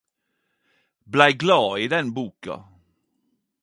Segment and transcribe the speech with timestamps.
[1.11, 2.55] Blei glad i den boka!